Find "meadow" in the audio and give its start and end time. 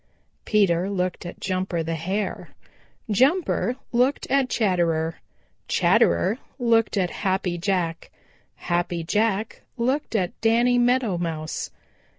10.79-11.19